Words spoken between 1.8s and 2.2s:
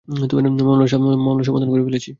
ফেলছি।